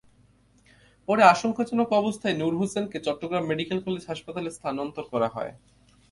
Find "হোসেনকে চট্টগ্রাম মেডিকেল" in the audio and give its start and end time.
2.59-3.79